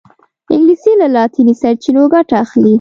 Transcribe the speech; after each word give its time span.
انګلیسي 0.53 0.91
له 1.01 1.07
لاطیني 1.15 1.53
سرچینو 1.61 2.03
ګټه 2.13 2.35
اخلي 2.43 2.69